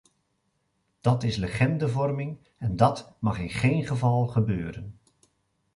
Dat 1.01 1.23
is 1.23 1.35
legendevorming 1.35 2.37
en 2.57 2.75
dat 2.75 3.15
mag 3.19 3.39
in 3.39 3.49
geen 3.49 3.85
geval 3.87 4.27
gebeuren. 4.27 4.99